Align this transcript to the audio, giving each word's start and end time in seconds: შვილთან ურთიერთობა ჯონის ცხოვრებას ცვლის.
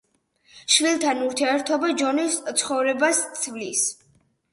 შვილთან 0.75 1.19
ურთიერთობა 1.25 1.89
ჯონის 2.01 2.37
ცხოვრებას 2.63 3.21
ცვლის. 3.43 3.85